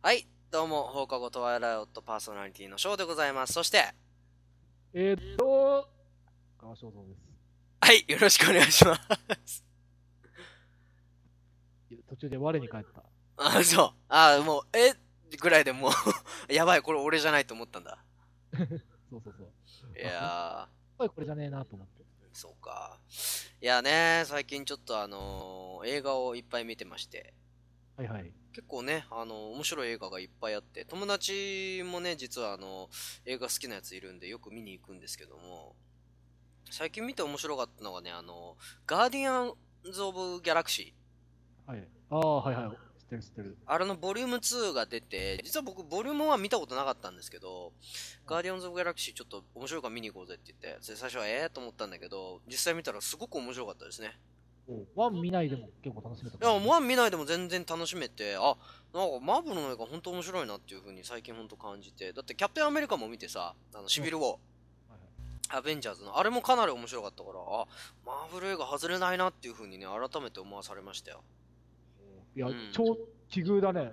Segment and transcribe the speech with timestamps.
[0.00, 3.52] はい、どうも、放課後トワイライオットパーソナリティのショーでございます。
[3.52, 3.84] そして、
[4.94, 5.88] えーっと、
[6.56, 7.20] 川正蔵です
[7.80, 8.94] はい、よろしくお願いしま
[9.44, 9.64] す。
[12.08, 13.02] 途中で我に返った。
[13.58, 13.92] あ、そう。
[14.08, 14.94] あ、もう、え？
[15.36, 15.90] ぐらいでもう、
[16.54, 17.98] やばい、これ俺じゃないと思ったんだ。
[19.10, 19.42] そうそうそ
[19.88, 19.98] う。
[19.98, 22.02] いやおいこれじゃねえなと思って。
[22.02, 23.00] ー、そうか。
[23.60, 27.34] いやね、最近ちょっとあのー映画をいっぱい見てまして、
[27.98, 28.32] はいはい。
[28.52, 32.88] 結構ね、あの面白い映画がいっぱいあって、友達もね、実はあの
[33.26, 35.74] 映画好きなやついるんで、よく見に行くんですけども、
[36.70, 39.52] 最近見て面白かったのがね、あの、ガーディアン
[39.90, 41.70] ズ・オブ・ギャラクシー。
[41.70, 41.88] はい。
[42.10, 42.76] ああ、はいはい。
[43.00, 43.56] 知ってる知ってる。
[43.66, 47.72] あれのボリューム2が出て、実は僕、ボリューム1は見たことなかったんですけど、
[48.28, 54.12] ガーディアンズ・オブ・ギャラクシーちょっと面白いから見に行こうぜって言って、で最初はええー、と思ったんだけど、実際見たらすごく面白かったですね。
[54.68, 58.54] おワン見ないでも結構楽しめたいや、1見ないでも全然楽しめて、あ、
[58.92, 64.26] なんかマーブルの映画本当面白いなっていう風に最近本当感じて、だってキャプテンアメリカも見てさ、あの、シビル・ウォー。
[64.26, 64.38] はいはい
[65.50, 67.66] アベンジャーズの、あれもかなり面白かったから、あ、
[68.04, 71.22] マーブル映画外れないなっていう風にね、改めて思わされましたよ。
[72.36, 72.98] いや、うん超
[73.30, 73.92] 奇遇だね。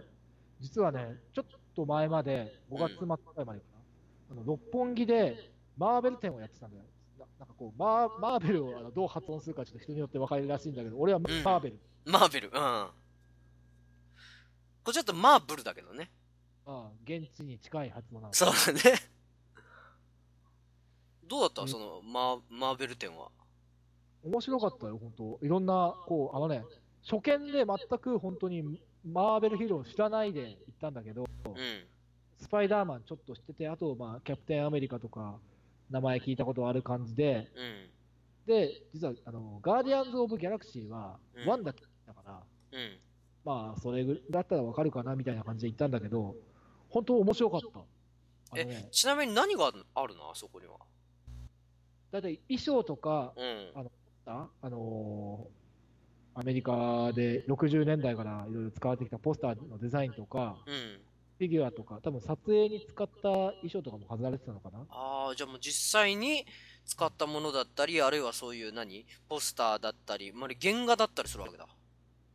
[0.60, 3.76] 実はね、ちょっと前まで、5月末くらいまでかな。
[4.32, 6.84] あの六本木でマーベル展をやってたんだよ。
[7.40, 11.80] ななんかこう、マーマーベルをあのどう発音するかちょっと人によって分かるらしいんだけど、俺はマーベル。
[12.06, 12.54] マーベル、うん。
[14.84, 16.12] これちょっとマーブルだけどね。
[16.66, 18.34] ああ、現地に近い発音なの。
[18.34, 18.98] そうだね。
[21.28, 21.62] どうだった？
[21.64, 23.30] うんその、マー、マーベル展は。
[24.24, 25.40] 面白かったよ、本当。
[25.46, 26.64] いろんな、こう、あのね、
[27.04, 31.56] 初見で全く本当にマーベルヒーローを知らないで行ったんだけど、うん。
[32.40, 35.40] スパイダーマンちょっと知ってて、あと、まあ、キャプテンアメリカとか、
[35.90, 37.90] 名前聞いたことある感じで、うん。
[38.48, 43.00] で、実は、あの、ガーディアンズ・オブ・ギャラクシーはうん、ワンだけだから、うん。
[43.44, 46.36] まあ、それぐだったらわかるかな、みたいな感じで行ったんだけど、
[46.90, 47.62] 本当面白かっ
[48.52, 48.56] た。
[48.56, 50.32] ね、ちなみに何があるの？
[50.32, 50.78] あそこには。
[52.12, 53.72] だいたい衣装とか、うん。
[54.26, 55.66] ああのー
[56.38, 61.00] アメリカで60年代からいろいろ使われてきたポスターのデザインとか、うん。
[61.38, 64.86] フィギュアとか、多分撮影に使った衣装とかも飾られてたのかな？
[64.90, 66.46] ああ、じゃあもう実際に
[66.86, 69.06] 使ったものだったり、あるいはそういう何？
[69.28, 71.68] ポスターだったり、まあ、原画だったりするわけだ。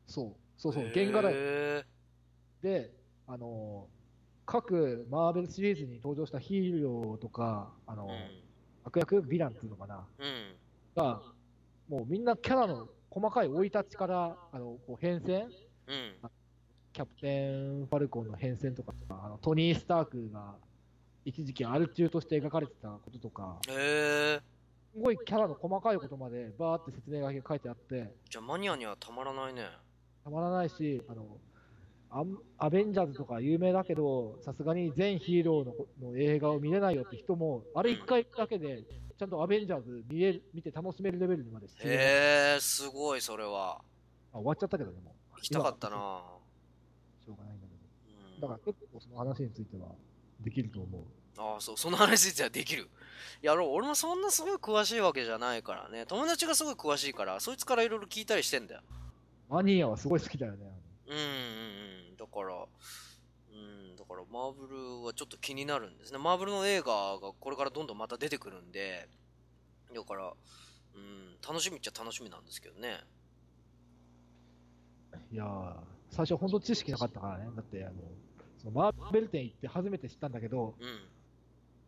[0.06, 1.36] そう、そうそう、原画だよ。
[1.38, 1.84] へ
[2.62, 2.90] で、
[3.26, 4.00] あのー
[4.46, 8.14] 各マーベルシリーズに登場したヒーローとか、あのーー
[8.84, 10.26] 悪役、ヴィランっていうのかな、うん。
[10.26, 10.56] うん。
[10.96, 11.22] が、
[11.88, 15.44] もうみんなキャラの細かい生い立ちから、あのこう変遷、
[15.86, 16.16] うん。
[16.92, 20.54] キャプテン・ファルコンの変遷とか、あのトニー・スタークが
[21.24, 23.58] 一時期アル中として描かれてたこととか。
[24.92, 29.68] すごいキャラの細かいことまでバーって説明書きが書いてあって、じゃあマニアにはたまらないね。
[30.24, 31.38] たまらないし、あの
[32.58, 35.64] アベンジャーズとか有名だけど、さすがに全ヒーロー
[36.02, 38.82] のの映画を見れないよって人も、あれ一回だけで、
[39.16, 43.80] ちゃんとアベンジャーズ見える見て楽しめるレベルにまでして、へえ、すごい、それは。
[44.32, 45.36] あ終わっちゃったけどね、もう。
[45.36, 47.80] 行きたかったなょうがないんだけど。
[48.34, 49.88] うんだから結構その話については
[50.40, 51.02] できると思う。
[51.38, 52.88] ああ、そう、その話についてはできる。
[53.42, 56.06] やろう、俺もそんなすごい詳しいわけじゃないからね。
[56.06, 58.82] 友達がすごい詳しいから、そいつからいろいろ聞いたりしてんだよ。
[59.48, 60.58] マニアはすごい好きだよね。
[61.06, 61.22] うんうん
[62.10, 62.16] うん。
[62.16, 66.18] だから、うん、だからマーブルはちょっと気になるんですね。
[66.18, 69.08] マーブルの映画がこれからどんどんまた出てくるんで、
[69.94, 70.32] だから、
[70.94, 73.00] うん、楽しみっちゃ楽しみなんですけどね。
[75.32, 75.74] いやー、
[76.10, 77.48] 最初本当知識なかったからね。
[77.54, 77.94] だって、あの、
[78.58, 81.00] そのマーベル店行って初めて知ったんだけど、うん。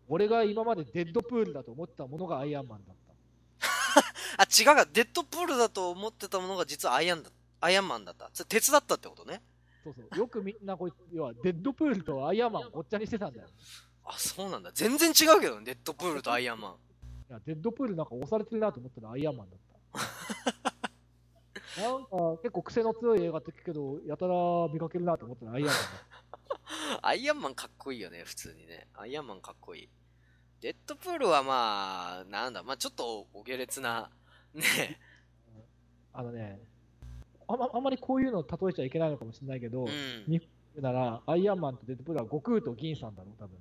[0.09, 4.03] 俺が今までデッドプールだと思ってたものがアイアンマンだった。
[4.43, 4.91] あ、違うか。
[4.93, 7.31] デッドプールだと思ってたものが実はアイアンだ
[7.61, 8.31] アイアンマンだった。
[8.33, 9.43] それ鉄だったってことね。
[9.85, 10.19] そうそう。
[10.19, 13.49] よくみんなこいつ、要はデッドプールとアイアンマンをごっちゃにしてたんだよ。
[14.05, 14.71] あ、そうなんだ。
[14.73, 15.65] 全然違うけどね。
[15.65, 16.73] デッドプールとアイアンマン。
[17.31, 19.59] いや、デッドプールなんか押されてるなと思ったらアイアンマンだっ
[20.63, 20.72] た。
[21.79, 24.35] なんか結構癖の強い映画って聞くけど、やたら
[24.73, 25.77] 見かけるなと思ったら アイアンマン。
[27.03, 28.89] アイアンマンかっこいいよね、普通にね。
[28.95, 29.89] アイアンマンかっこいい。
[30.61, 34.11] デッドプールはまあ、なんだ、まあちょっとお下劣な、
[34.55, 35.01] ね。
[36.13, 36.61] あのね、
[37.49, 39.89] あんまあんまりこういうの例えちゃいけないのかもしれないけど、うん。
[40.29, 40.43] 日
[40.75, 43.59] 本ならアイアンマンとデッドプールは悟空と銀さんだろう、多分。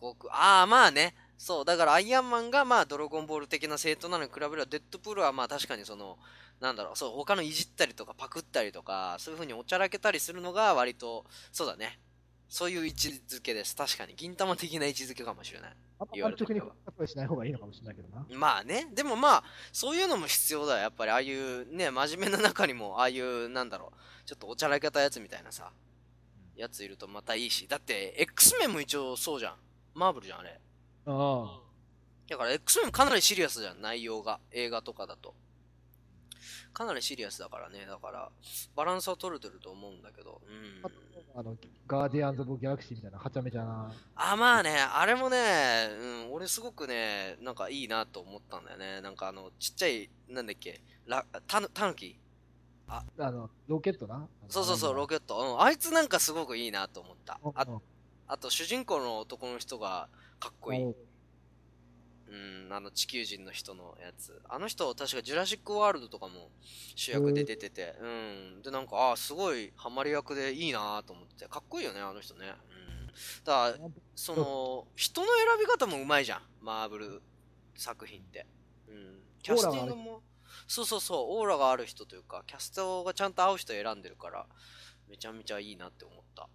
[0.00, 1.14] ごく、ああ、まあね。
[1.36, 6.18] そう、だからアイアンマンがまあドラゴンボール的な正当なのに比べれば、デッドプールはまあ確かにその、
[6.60, 12.00] なんだろう、そう、他のいじったりとかパクったりとか、そういう風におちゃらけたりするのが割と、そうだね。
[12.48, 13.76] そういう位置づけです。
[13.76, 14.14] 確かに。
[14.16, 15.76] 銀玉的な位置づけかもしれない。
[15.98, 18.26] あんま言われてみれば直にしない方がいいのかもしれないけどな。
[18.30, 20.80] まあね、でもまあ、そういうのも必要だよ。
[20.80, 25.70] やっぱりああいうね、真面目な中にも、ああいう、なんだろう、ちょっとおちゃらけたやつみたいなさ、
[26.56, 27.68] やついるとまたいいし。
[27.68, 29.54] だって、X メンも一応そうじゃん。
[29.94, 30.58] マーブルじゃん、あれ。
[31.06, 31.60] あ
[32.28, 34.40] だから X メンかなりシリアスじゃん、内容が。
[34.52, 35.34] 映画とかだと。
[36.72, 37.86] かなりシリアスだからね。
[37.86, 38.30] だから、
[38.76, 40.40] バランスは取れてると思うんだけど。
[40.46, 41.40] うんあ。
[41.40, 41.56] あの、
[41.86, 43.92] ガーディアンズ・オブ・ギャラクシーみたいなはちゃめちゃな。
[44.16, 49.00] あ、まあね、あれもね、うん、俺すごくね、なんかいいなと思ったんだよね。
[49.00, 52.18] なんかあの、ちっちゃい、なんだっけ、ラたぬ、たぬき
[52.88, 54.26] あの、ロケットな？
[54.48, 55.36] そうそうそう、ロケット。
[55.36, 57.38] うん、あいつなんかすごくいいなと思った。
[57.54, 57.82] あト。
[58.26, 60.08] あと、主人公の男の人が
[60.40, 60.94] かっこいい。
[62.30, 64.42] うん、あの地球人の人のやつ。
[64.48, 66.50] あの人、確かジュラシック・ワールドとかも
[66.94, 68.06] 主役で出てて、う
[68.58, 68.62] ん。
[68.62, 71.46] で、なんか、ああ、すごいハマり役でいいなと思って。
[71.48, 72.46] かっこいいよね、あの人ね。
[72.46, 73.06] うん。
[73.44, 76.42] だから、その、人の選び方もうまいじゃん。
[76.60, 77.22] マーブル
[77.74, 78.46] 作品って。
[78.88, 79.22] うん。
[79.42, 80.22] キャスティングも、
[80.66, 84.46] そうそうそう、オーラがある人というか、キャストがちゃんと合う人選んでるから、
[85.08, 86.48] めちゃめちゃいいなって思った。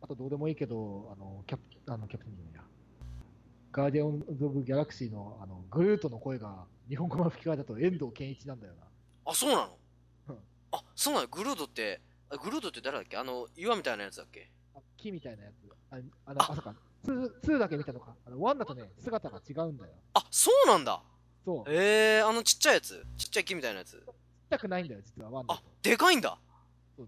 [0.15, 2.61] とどうでもいいけど、あの、キャプあのキャプテンじゃないや。
[3.71, 8.83] ガーディアンズ・オブ・ギャラクシーのあのグルートの声が日本語の吹き替えだと遠藤健一なんだよな。
[9.25, 9.77] あ、そうなの？
[10.29, 10.37] うん
[10.71, 11.27] あ、そうなの？
[11.27, 13.17] グルードって、あグルードって誰だっけ？
[13.17, 14.49] あの、岩みたいなやつだっけ？
[14.75, 15.53] あ木みたいなやつ。
[15.91, 16.75] ああの、あ、そうか。
[17.05, 18.15] 2, 2だけ見たのか。
[18.25, 19.93] あの1だとね、姿が違うんだよ。
[20.13, 21.01] あ、そうなんだ
[21.45, 21.65] そう。
[21.65, 23.05] ちっええー、あのちっちゃいやつ？
[23.17, 24.03] ちっちゃい木みたいなやつ？
[24.49, 26.37] ちゃくないんだよ、実は1だあと。、でかいんだ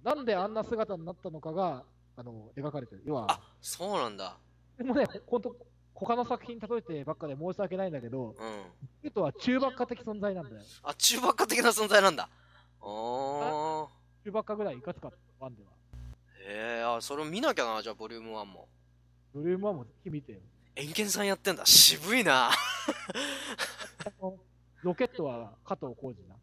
[0.04, 1.84] なんであんな姿になったのかが、
[2.16, 3.04] あの、描かれてる。
[3.06, 4.38] 要はあ、、そうなんだ。
[4.78, 5.56] でもね、ほんと、
[5.94, 8.36] 他の作品例えてばっかで申し訳ないんだけど、うん。
[8.36, 8.40] グ
[9.04, 10.62] ルートは中ばっか的存在なんだよ。
[10.84, 12.30] あ、中ばっか的な存在なんだ。
[12.82, 13.88] あー。
[14.26, 15.70] 中ばっかぐらいいかつかった、1では。
[16.46, 18.68] へえ、あ、それを見なきゃな、じゃあ、ボリューム1も。
[19.34, 20.40] ブルーム1もぜひ見てよ。
[20.76, 21.66] エンケンさんやってんだ。
[21.66, 22.50] 渋いな。
[24.82, 26.36] ロケットは加藤浩次な。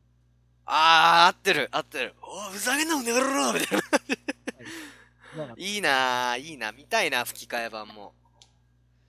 [0.67, 2.15] あー、合ってる、合ってる。
[2.23, 3.85] おいふざけんな、この野郎みたいな。
[5.57, 8.13] いいな、いいな、見たいな、吹き替え版も。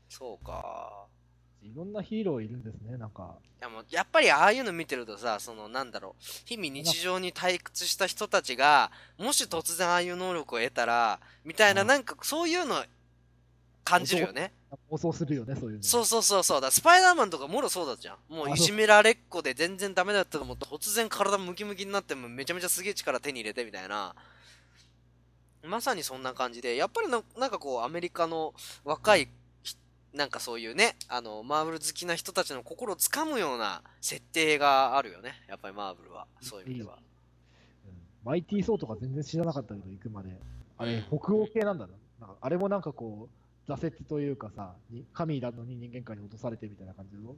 [0.09, 1.07] そうか。
[1.61, 3.35] いろんなヒーローいるんですね、なんか。
[3.59, 12.83] いやもうやっぱりああいうの見てるとさ、そのなんだろう、日々日常に退屈した人たちが、もし突然ああいう能力を得たら、みたいな、うんなんかそういうの
[13.83, 14.53] 感じるよね。
[14.89, 15.83] 妄想するよね、そういうの。
[15.83, 16.61] そうそうそうそう。
[16.61, 18.17] だスパイダーマンとかもろそうだじゃん。
[18.33, 24.15] もういじめられっ子で全然ダメだったと思って、突然体ムキムキになってもめちゃめちゃすげえ力手に入れてみたいな。
[25.63, 28.53] まさにそんな感じで、やっぱりななんかこう、アメリカの
[28.83, 29.27] 若い
[29.63, 29.75] ひ、
[30.13, 35.33] なんかそういうね、あの、マーブル好きな人たちの心をつかむような設定があるよね。
[35.47, 36.27] やっぱりマーブルは。
[36.41, 36.95] そういう意味では。
[36.95, 37.01] うん
[38.23, 40.29] マイティーソーとか全然知らなかったけど、行くまで。
[40.77, 41.93] あれ、うん北欧系なんだな。
[42.19, 43.29] なんかあれもなんかこ
[43.67, 47.31] う、挫折というかさ、に神なのに人間界に落とされてみたいな感じの。
[47.31, 47.37] うー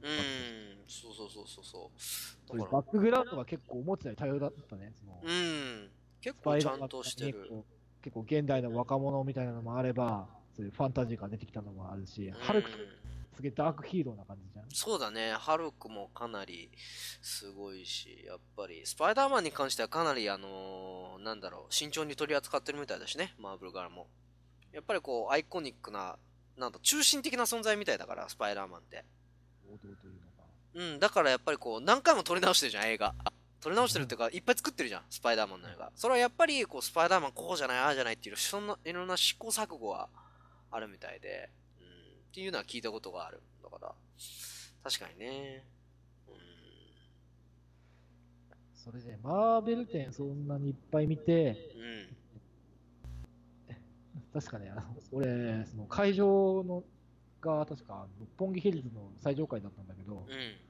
[0.88, 2.58] そうそうそうそうそう。
[2.58, 4.92] バックグラウンドが結構思ってたより多様だったね。
[5.22, 5.90] うん、
[6.20, 7.64] 結構ちゃんとしてる。
[8.04, 12.74] 結構現代の若者みたいなのもあれば、そういうファンタジーが出てきたのもあるし、ハルクうん
[13.34, 14.64] すげえダークヒーローな感じじゃん。
[14.70, 16.70] そうだね、ハルクもかなり
[17.20, 24.06] すごいし、やっぱり、スパイダーマンに関してはかなり、あのーなんだろう、慎重に取り扱ってるみたいだしね、マーブル側も。
[24.72, 26.16] やっぱりこう、アイコニックな、
[26.56, 29.04] なんだ、中心的な存在みたいだから、スパイダーマンって。
[29.68, 30.44] 王道というのか。
[30.74, 33.14] うん、だからやっぱりこう、何回も撮り直してるじゃん、映画。
[33.64, 35.90] 撮り直してるっていうか、いっぱい作ってるじゃん、スパイダーマンの映画。
[35.94, 40.10] それはやっぱり、こう、スパイダーマンこうじゃない、ああじゃないっていう、そんないろんな試行錯誤は
[40.70, 41.48] あるみたいで、
[41.80, 41.88] うん、っ
[42.30, 43.40] ていうのは聞いたことがある。
[43.62, 43.94] だから、
[44.82, 45.64] 確かにね。
[46.28, 46.34] うん
[48.74, 51.56] それで、マーベル展そんなにいっぱい見て、
[53.70, 54.38] うん。
[54.38, 56.84] 確かね、あの俺、その会場の
[57.40, 60.63] が確か六本木ヒルズの最上階だったんだけど、うん。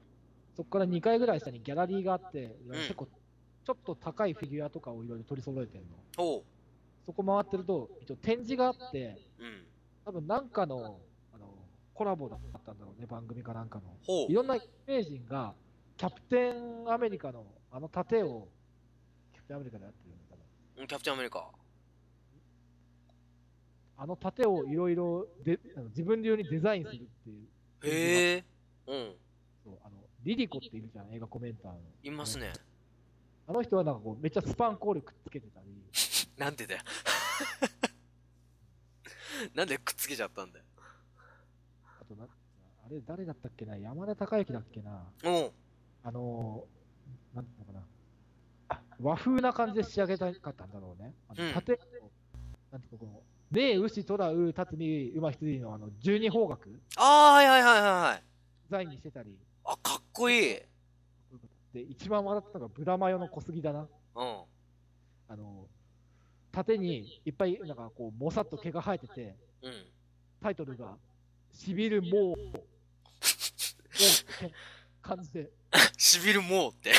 [0.57, 3.07] そこから2階ぐらい下にギャラリーがあって、ん結構
[3.65, 6.25] ちょっと高いフィギュアとかをいろいろ取り揃えてるの。
[6.25, 6.45] ほ
[7.07, 9.45] そこ回ってると、一応展示があって、う。
[9.45, 9.67] うん。
[10.05, 11.01] 多分なんかの
[11.35, 11.55] あの
[11.95, 14.27] コラボだったんだろうね、番組かなんかの。
[14.29, 14.33] い。
[14.33, 15.55] ろんな有名人が、
[15.97, 18.49] キャプテンアメリカのあの盾を、
[19.33, 20.83] キャプテンアメリカでやってるのかな。
[20.83, 21.51] うんキャプテンアメリカ。
[23.97, 25.27] あの盾をいろいろ
[25.89, 27.49] 自分流にデザインするっていう。
[27.85, 28.45] へえ。
[28.87, 29.17] うん。
[29.65, 31.79] そうあのリリコっているじゃん、映画コメンターの。
[32.03, 32.53] いますね。
[33.47, 35.67] あの人はなんかこうめっちゃスパンコールくっつけてたり、
[36.39, 36.81] なんでだよ。
[39.55, 40.65] なんでくっつけちゃったんだよ。
[42.01, 42.29] あとな、あ
[42.89, 45.53] れ誰だったっけな、山田孝之だっけな、おう。
[46.03, 47.87] あのー、なんていうのかな、
[48.69, 51.15] あ和風な感じで仕上げたかったんだろうね。
[51.29, 51.79] あうんの盾を、
[52.73, 58.25] なんていうのこの、ねえ、牛、虎、う、たつみ、馬、羊のあの十二方角デああ、はいはいはいはいはい。
[58.71, 60.59] ザインにしてたり、あ、かっこいい。
[61.75, 63.81] で、一番笑ったのがブラマヨの小杉だな。
[63.81, 63.89] うん。
[65.29, 65.67] あの、
[66.53, 69.87] 縦にいっぱいなんかこうもさっと毛が生えてて、うん。
[70.41, 70.97] タイトルが、
[71.53, 72.37] しびるもう、
[75.03, 75.51] 感じで、
[75.99, 76.93] しびるもうって？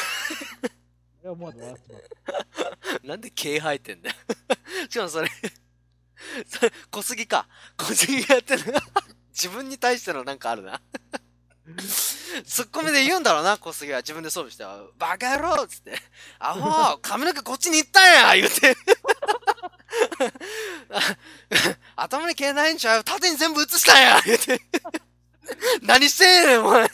[1.22, 2.00] 俺は思わず笑ってしま
[3.04, 3.08] う。
[3.08, 4.16] なんで毛生えてんだよ。
[4.90, 5.30] しかもそれ、
[6.48, 7.48] それ、小杉か。
[7.78, 8.64] 小杉がやってる。
[9.32, 10.82] 自分に対してのなんかあるな。
[12.44, 14.00] ツッコミで言うんだろうな、小杉は。
[14.00, 14.64] 自分で装備して。
[14.98, 15.94] バカ野郎っつって。
[16.40, 18.04] アホ髪の毛こっちに行ったん
[18.36, 18.76] や言うて。
[21.96, 23.04] 頭に毛ないんちゃう？
[23.04, 24.60] 縦に全部映したんや言うて。
[25.84, 26.90] 何してんねん、お前。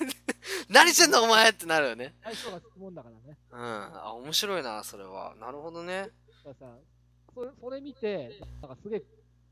[0.70, 2.14] 何してんの、お前ってなるよね。
[2.24, 3.38] 相性がつくもんだからね。
[3.52, 3.60] うん。
[3.98, 5.34] あ、面白いな、それは。
[5.40, 6.02] なるほどね。
[6.02, 6.08] だ
[6.54, 6.76] からさ、
[7.34, 9.04] それそれ見て、なんかすげえ、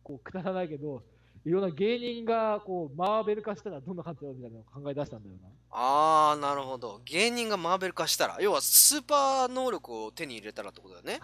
[0.03, 1.01] こう、くだらないけど、
[1.45, 5.49] いろんな芸人が、こう、マーベル化したらどんな感じだろうみたいなのを考え出したんだよな。
[5.71, 7.01] あー、なるほど。
[7.05, 11.19] 芸人がマーベル化したら、要はスーパー能力を手に入れたらってことだよね。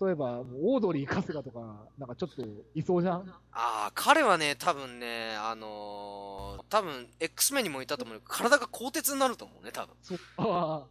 [0.00, 2.42] 例えば、オードリー春日とか、なんかちょっと
[2.74, 3.34] いそうじゃん？
[3.52, 9.94] あー、彼はね、多分ね、あのー、多分 X メンにもいたと思うけど、体が鋼鉄になると思うね、多分。
[10.02, 10.86] そう、ああ、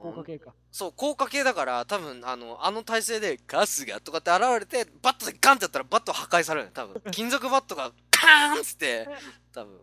[0.00, 0.54] 硬化系か。
[0.70, 7.00] そう、硬化系だから、多分、あの、あの体勢で、春日がとかって現れて、バットでガンってやったらバット破壊されるよね、多分。
[7.12, 9.08] 金属バットがカーンっつって、
[9.52, 9.80] 多分。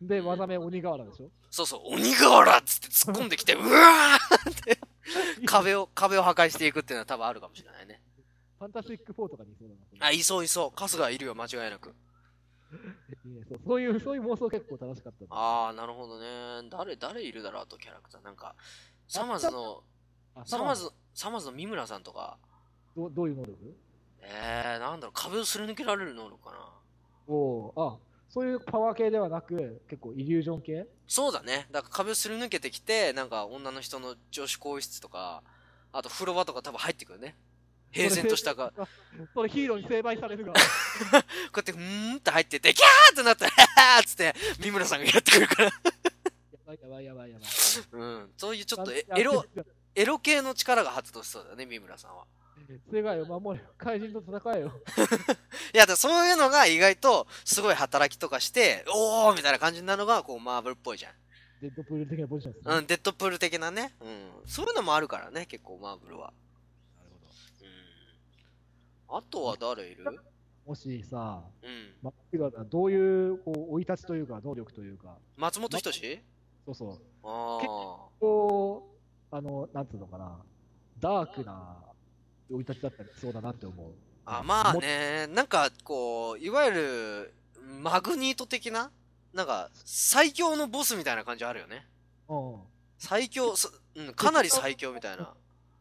[0.00, 1.30] で、技名鬼瓦でしょ？
[1.50, 4.78] そうそう、鬼瓦っつって突っ込んできて、 うわーって、
[5.46, 8.00] 壁を、壁を破壊していくっていうのは多分あるかもしれないね。
[8.58, 10.06] ファンタスティック4とかにいそうだな。
[10.06, 10.78] あ、いそういそう。
[10.80, 11.94] 春日いるよ、間違いなく。
[13.24, 16.68] いいねそうそういう、そういう妄想結構楽しかったあー、なるほどね。
[16.70, 18.22] 誰、誰いるだろう、あとキャラクター。
[18.24, 18.54] なんか、
[19.12, 19.82] サマーズの、
[20.34, 22.38] あサマーズ、サマーズの三村さんとか、
[22.96, 23.58] どうどういう能力？
[24.22, 26.56] えー、なんだろう、壁をすり抜けられる能力かな。
[27.26, 27.96] おおあ、
[28.30, 30.86] そういうパワー系ではなく、結構イリュージョン系？
[31.06, 31.66] そうだね。
[31.70, 35.42] だから壁をすり抜けてきて、なんか女の人の女子更衣室とか、
[35.92, 37.36] あと風呂場とか多分入ってくるね。
[37.90, 38.86] 平然としたか、こ
[39.34, 40.52] それヒーローに成敗されるが。
[40.56, 41.20] うや
[41.60, 43.50] って、ふーんって入ってて、キャーってなったら、
[43.96, 45.72] はーっつって、三村さんがやってくるから。
[46.80, 47.48] やばいやばいやばいや
[47.92, 48.02] ばい。
[48.02, 48.30] うん。
[48.36, 49.44] そういうちょっとエやエロ、
[49.94, 52.24] エロ系の力が発動しそうだよね、三村さんは。
[52.90, 53.70] 世界を守れよ。
[53.76, 54.72] 怪人と戦えよ。
[55.74, 61.12] いや、だからそういうのが意外と、すごい働きとかして、おーみたいな感じになるのが、こう、マーブルっぽいじゃん。
[61.60, 62.74] デッドプール的なポジションですね。
[62.76, 63.94] うん、デッドプール的なね。
[64.00, 64.30] うん。
[64.46, 66.32] そういうのもあるからね、結構、マーブルは。
[66.96, 67.66] なるほど。
[69.12, 69.18] うん。
[69.18, 70.04] あとは誰いる？
[70.66, 71.96] もしさ、うん。
[72.02, 72.12] ま
[72.58, 76.22] あ、どういう、こう、生い立ちというか、能力というか、松本人志？
[76.66, 77.00] そうそう。
[77.24, 78.08] ああ。
[78.20, 78.88] こ
[79.32, 80.38] う、あの、なんつうのかな、
[81.00, 81.76] ダークな
[82.48, 83.92] 生い立ちだったりしそうだなって思う。
[84.24, 87.34] あ、まあね、なんか、こう、いわゆる、
[87.80, 88.90] マグニート的な
[89.32, 91.86] なんか、最強のボスみたいな感じあるよね。
[92.28, 92.56] うん。
[92.98, 95.34] 最強、そうん、かなり最強みたいな。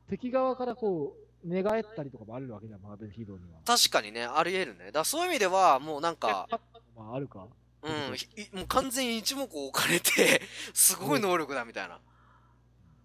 [0.09, 3.59] 敵側からこう、寝返ったりとかもあるわけじゃん、マーベルヒーローには。
[3.65, 4.91] 確かにね、あり得るね。
[4.91, 6.47] だそういう意味では、もうなんか、
[6.95, 7.47] まあ、あるか。
[7.83, 10.41] うん、ひもう完全に一目置かれて、
[10.73, 11.99] すごい能力だみたいな。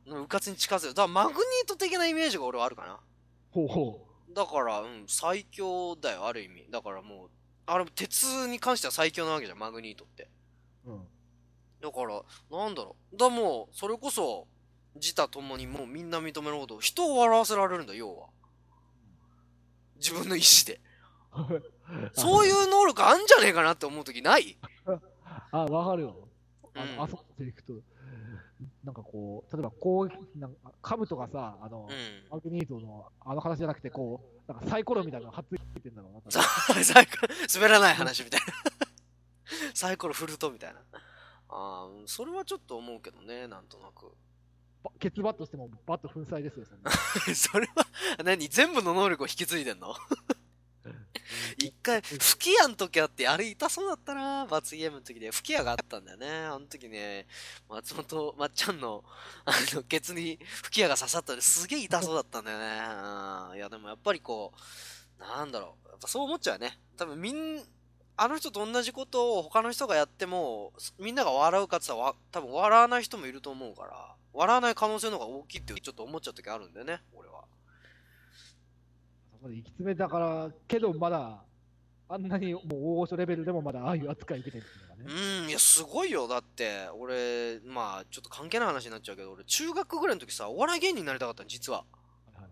[0.06, 3.00] のうかつに近づいて、だからマグニート的なイメージが俺はあるかな。
[3.50, 6.66] ほうほだから、うん、最強だよ、ある意味。
[6.70, 7.30] だからもう、
[7.64, 10.28] あれ、鉄に関しては最強なわけじゃん、マグニートって。
[10.84, 10.92] う。
[10.92, 11.08] うん。
[11.80, 13.16] だから、なんだろう。
[13.16, 14.46] だもう、それこそ、
[14.94, 18.28] 自他ともにもうみんな認めるほど、人を笑わせられるんだ、要は。
[19.96, 20.80] 自分の意志で。
[22.14, 24.58] そういう能力あんじゃねえかなって思うときない？
[25.52, 26.28] あ、わかるよ。
[26.74, 27.72] あうんの、あそこで行くと、
[28.84, 32.30] なんかこう、例えばこう、なんか、カブとかさ、あの、うん。
[32.30, 36.30] マグニートのあの話じゃなくて、こう、なんかサイコロみたいなのがはっついてんだろうな。
[36.84, 38.46] サイコロ、滑らない話みたいな。
[39.74, 40.80] サイコロ振るとみたいな。
[41.48, 44.12] ああ、うんそれはちょっと思うけどね、なんとなく。
[44.82, 47.34] ばケツバットしてもバット粉砕ですよ、そ。
[47.34, 47.86] それは、
[48.24, 48.48] 何？
[48.48, 49.94] 全部の能力を引き継いでんの？
[51.58, 55.30] 一回、吹き矢の時あって、あれ痛そうだったな、罰ゲームの時で。
[55.30, 56.28] 吹き矢があったんだよね。
[56.46, 57.26] あの時ね、
[57.68, 59.04] 松本まっちゃんの、
[59.44, 62.64] あの、ケツに吹き矢が刺さったんですげえ痛そうだったんだよね。
[63.52, 63.56] うん。
[63.56, 64.52] いや、でもやっぱりこ
[65.18, 65.88] う、なんだろう。
[65.88, 66.78] やっぱそう思っちゃうね。
[66.96, 67.62] 多分みん、
[68.18, 77.35] あの人と同じことを他の人がやっても、みんなが笑うかって言ったらわ、多分笑わない人もいると思うから、笑わない可能性の方が大きいってちょっと思っちゃう時あるんだよね、俺は。
[79.36, 81.42] そこで行き詰めたから、けどまだ、
[82.08, 85.42] あんなにもう大御所レベルでもまだああいう扱い受けてるっていうのがね。
[85.42, 86.28] うん、いや、すごいよ。
[86.28, 91.80] だって、俺、まあ、ちょっと関係ない話になっちゃうけど、俺、中学ぐらいの時さ、お笑い芸人になりたかったの、実は。
[91.80, 91.84] は
[92.38, 92.50] いはい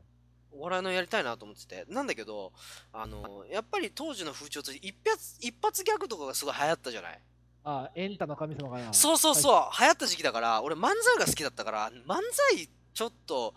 [0.57, 1.85] お笑いのやりたいなと思ってて。
[1.89, 2.53] なんだけど、
[2.93, 7.21] あの、やっぱり当時の風潮として一発、一発ギャグとかがすごい流行ったじゃない？
[7.65, 8.93] あ、エンタの神様が。
[8.93, 13.55] そうそうそう、流行った時期だから、俺漫才が好きだったから、漫才ちょっと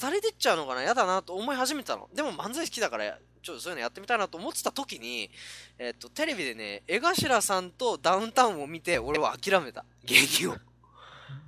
[0.00, 0.82] 廃れてっちゃうのかな？
[0.82, 2.08] 嫌だなと思い始めたの。
[2.14, 5.30] でも漫才好きだからちょっとそういうのやってみたいなと思ってた時に、
[5.78, 9.84] えっと、テレビでね江頭さんとダウンタウンを見て俺は諦めた。
[10.04, 10.56] 芸人を。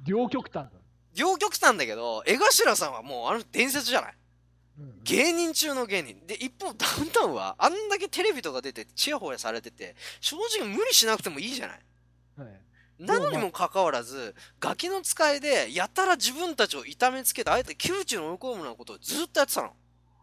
[0.05, 0.71] 両極端だ。
[1.14, 4.14] 両極端だけど江頭さんはもうあの伝説じゃない。
[4.78, 5.00] うん。
[5.05, 6.26] 芸人中の芸人。
[6.26, 11.81] で一方ダウンタウンはあんだけテレビとか出てチヤホヤされてて正直無理しなくてもいいじゃない。
[12.38, 12.49] はい
[12.99, 19.73] なのにもかかわらず、ガキの使いで、やたら自分たちを痛めつけて、あえて窮地の追い込むようなことをずっとやってたの。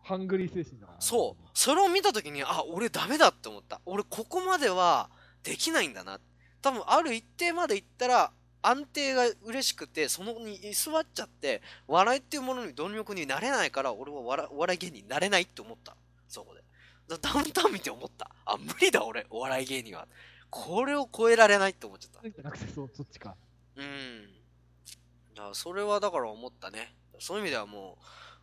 [0.04, 1.02] ハングリー精神だから。
[1.02, 1.50] そう。
[1.54, 3.80] それを見たときに、あ、俺ダメだって思った。
[3.86, 5.10] 俺ここまでは
[5.44, 6.20] できないんだな。
[6.62, 15.96] 多分、ある一定まで行ったら、安定が嬉しくて、そのに居座っちゃって、笑いっていうものに貪欲になれないから、俺は笑お笑い芸人になれないって思った。
[16.28, 16.64] そこで。
[17.08, 18.30] だダウンタウン見て思った。
[18.46, 20.08] あ、無理だ俺、お笑い芸人は。
[20.56, 22.56] これを超えられないって思っちゃった。
[22.76, 23.36] そっちか。
[23.76, 24.30] うん。
[25.36, 26.94] だそれはだから思ったね。
[27.18, 27.98] そういう意味ではも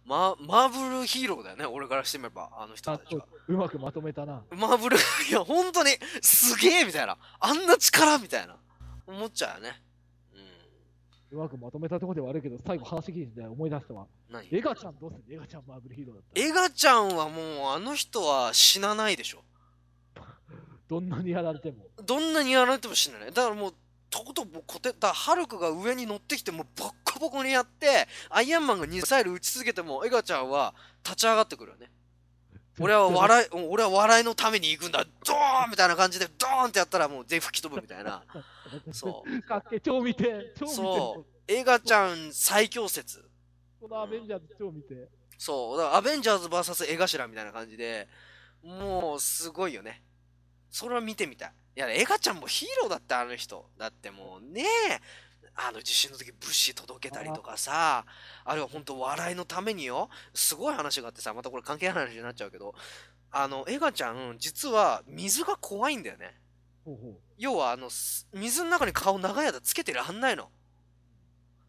[0.05, 3.25] う、ママーブルヒーローだよね、俺からしてみれば、あの人あたちは。
[3.47, 4.43] うまくまとめたな。
[4.51, 5.01] マーブル、い
[5.33, 5.91] や、本当に、
[6.21, 7.17] すげえみたいな。
[7.39, 8.57] あんな力みたいな。
[9.07, 9.81] 思っちゃうよね。
[11.31, 14.07] ううまくまとめたところでは悪いけど、最後話聞いて思い出したわ。
[14.51, 15.37] エガちゃんどうする？
[15.37, 16.47] エガちゃんマーブルヒーローだったら。
[16.47, 19.45] エガちゃんはもう、あの人は死なないでしょ。
[20.91, 21.87] どんなにやられても。
[22.05, 23.33] どんなにやられても死なない。
[23.33, 23.75] だからもう、
[24.11, 31.93] とことんもうコテたハルクが上に乗ってきてもうボッコボコにやってアイアンマンがミサイル撃ち続けてもエガちゃんは立ち上がってくるよね。
[32.81, 35.05] 俺は笑い俺は笑いのために行くんだ。
[35.25, 38.25] ドーンみたいな感じでドーンってやったらもう全吹き飛ぶみたいな。
[38.91, 39.43] そう。
[39.43, 40.77] かっけえ超見て超見て。
[40.77, 41.25] そう。
[41.47, 43.25] エガちゃん最強説。
[43.81, 45.09] このアベンジャーズ超見て。
[45.39, 45.79] そう。
[45.79, 48.09] だからアベンジャーズ VS エガシラみたいな感じで
[48.65, 50.03] もうすごいよね
[50.71, 51.53] それは見てみたい。
[51.77, 53.69] いやエガちゃんもヒーローだってあの人。
[53.79, 54.65] だってもうね
[55.55, 58.05] あの地震の時物資届けたりとかさ。
[58.45, 60.09] あるいは本当笑いのためによ。
[60.35, 62.75] すごい話があってさまたこれ関係ない話になっちゃうけど。
[63.33, 66.35] あのエガちゃん実は水が怖いんだよね。
[66.85, 67.19] ほうほう。
[67.39, 70.51] 要はあのす水の中に顔長い間つけてらんないの。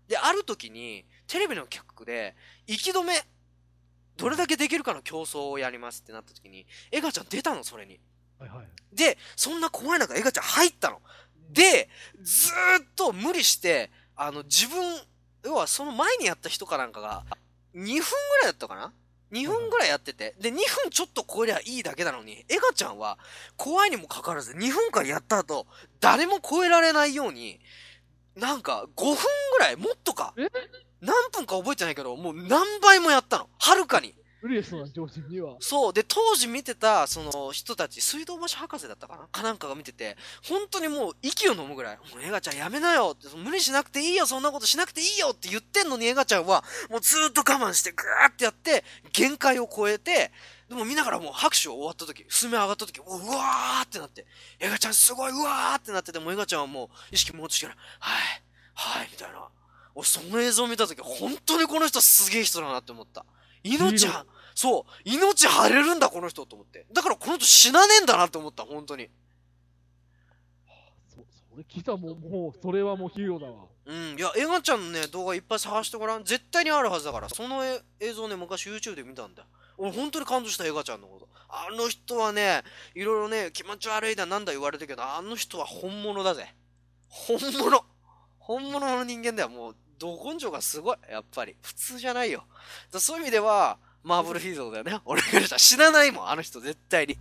[0.08, 2.36] である時にテレビの企画で
[2.68, 3.14] 息止め
[4.18, 8.00] どれだけできるかの競争をやりますってなった時にエガちゃん出たのそれに
[8.42, 8.68] はいはい。
[8.96, 11.00] でそんな怖い中エガちゃん入ったの。
[11.52, 11.90] で
[12.22, 14.84] ずーっと無理してあの自分
[15.44, 17.24] 要はその前にやった人かなんかが
[17.76, 18.02] 2分ぐらい
[18.46, 18.94] だったかな
[19.32, 20.36] ？2分ぐらいやってて。
[20.40, 23.18] で2分ちょっと超えりゃいいだけなのにエガちゃんは
[23.58, 25.68] 怖いにもかかわらず2分間やった後
[26.00, 27.60] 誰も超えられないように
[28.36, 30.34] なんか5分ぐらいもっとか。
[30.38, 30.50] え？
[31.02, 33.50] 何分か覚えてないけどもう何倍もやったの。
[33.58, 35.56] はるかに無理ですな、上司には。
[35.60, 35.94] そう。
[35.94, 39.28] で、当時見てた、その人たち、水道橋博士だったかな？
[39.28, 50.32] かなんかが見てて、本当にもう息を飲むぐらい、もうエガちゃんやめなよって、無理しなくていいよ、そんなことしなくていいよって言ってんのにエガちゃんは、もうずっと我慢して、ぐーってやって、限界を超えて、
[50.70, 54.26] でも見ながらもう拍手を終わった時、数名上がった時、うわーってなって、
[54.60, 58.42] エガちゃんすごい、うわーってなってて、もうエガちゃんはもう意識戻してから、はい、
[58.74, 59.48] はい、みたいな。
[59.94, 63.26] 俺、その映像を見た時、本当にこの人すげえ人だなって思った。
[63.64, 66.86] 命は、そう、命張れるんだ、この人と思って。
[66.92, 69.10] だからこの人死なねえんだなって思った、本当に。
[71.10, 71.18] そ
[71.52, 73.66] それ聞いたらもう、もう、それはもうヒーローだわ。
[73.86, 76.24] うん、いや、エガちゃんのね、動画いっぱい探してごらん。
[76.24, 77.30] 絶対にあるはずだから。
[77.30, 79.48] そのえ映像ね、昔 YouTube で見たんだよ。
[79.78, 81.28] 俺、本当に感動した、エガちゃんのこと。
[81.50, 82.64] あの人はね、
[82.96, 86.54] いろいろね、気持ち悪いだなんだ言われてるけど、あの人は本物だぜ。
[87.10, 87.84] 本物。
[88.40, 89.50] 本物の人間だよ。
[89.50, 90.98] もう、ど根性がすごい。
[91.10, 91.56] やっぱり。
[91.62, 92.44] 普通じゃないよ。
[92.92, 95.00] だそういう意味では、マーブルヒーローだよね。
[95.06, 97.18] 俺からしたら死なないもん、あの人絶対に。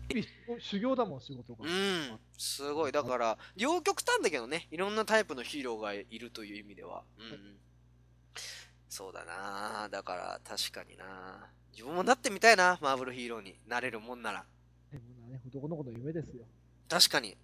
[0.59, 1.69] 修行だもん、仕事が。
[1.69, 2.93] うん、すごい。
[2.93, 7.03] だから、両極端だけどね、いろんなタイプのヒーローがいるという意味では。
[7.19, 7.57] うん。
[8.89, 14.47] そうだなだから、確かにな自分もなってみたいな、マーブルヒーローになれるもんなら。
[14.91, 16.45] でもね、男の子の夢ですよ。
[16.89, 17.37] 確かに。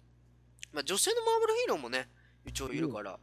[0.73, 2.09] まあ、女性のマーブルヒーローもね、
[2.45, 3.19] 一応いるから。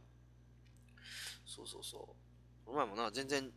[1.55, 2.65] そうそうそう。
[2.65, 3.49] この前もな、全然、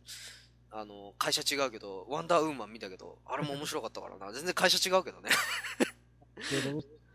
[0.71, 4.31] あの、会社違うけど、ワンダーウーマン見たけど、あれも面白かったからな。
[4.33, 5.29] 全然会社違うけどね。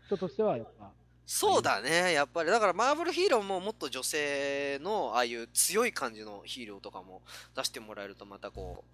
[0.05, 0.91] 人としてはやっぱ、
[1.25, 2.51] そうだね、やっぱり。
[2.51, 7.23] だから、マーブルヒーローももっと女性の、ああいう強い感じのヒーローとかも
[7.55, 8.85] 出してもらえると、またこ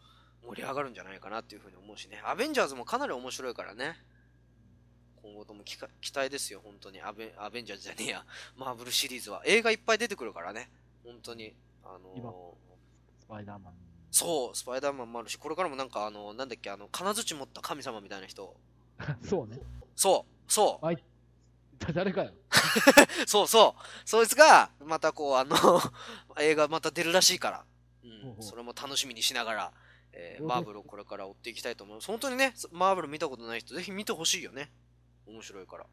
[0.43, 2.21] う、盛り上がるんじゃないかなっていうふうに思うしね。
[2.23, 3.97] アベンジャーズもかなり面白いからね。
[5.21, 5.77] 今後とも期
[6.13, 7.01] 待ですよ、本当に。
[7.01, 8.25] アベアベンジャーズじゃねえや。
[8.55, 9.43] マーブルシリーズは。
[9.45, 10.69] 映画いっぱい出てくるからね。
[11.03, 11.53] 本当に。
[11.83, 12.31] あのー今
[13.19, 13.73] スパイダーマン。
[14.11, 18.55] そう、スパイダーマンもあるし、これからもなんか、あの、なんだっけ、あの、金槌持った神様みたいな人。
[19.23, 19.59] そうね。
[19.95, 20.85] そう、そう。
[21.93, 22.31] 誰かよ。
[23.25, 23.81] そうそう。
[24.05, 25.55] そいつが、またこう、あの、
[26.39, 27.65] 映画また出るらしいから。
[28.03, 29.73] うん、ほうほうそれも楽しみにしながら、
[30.13, 32.07] えーマーブルをこれから追っていきたいと思います。
[32.07, 34.71] 本当にね、マーブル見たことない人、ぜひ見てほしいよね。
[35.25, 35.85] 面白いから。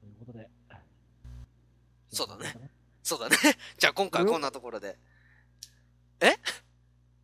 [0.00, 0.48] ということで。
[2.10, 2.70] そうだね。
[3.04, 3.36] そうだね。
[3.78, 4.98] じゃあ今回はこんなところで。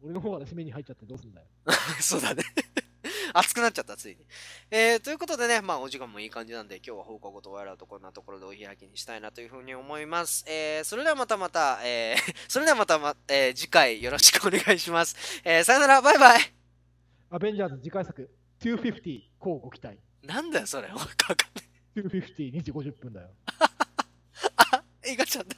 [0.03, 1.47] 俺の方が締めに入っちゃってどうすんだよ。
[2.01, 2.43] そうだね。
[3.33, 4.27] 熱くなっちゃった、ついに。
[4.71, 10.45] えー、ということでね、まあお時間もいい感じなんで、今日は放課後とワイラーとこんなところでお開きにしたいなというふうに思います。
[10.47, 15.17] えー、それではまたまた、えー、それではまたま、えー、次回よろしくお願いします。
[15.45, 16.53] えー、さよなら、バイバイ
[17.31, 19.99] アベンジャーズ次回作、250、こうご期待。
[20.23, 20.89] なんだよ、それ。
[20.89, 21.37] わかん
[21.95, 22.07] ない。
[22.07, 23.31] 250、2時50分だよ。
[25.03, 25.57] 映画ちゃんだ。